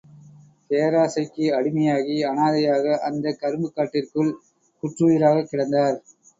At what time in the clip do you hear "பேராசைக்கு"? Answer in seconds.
0.69-1.45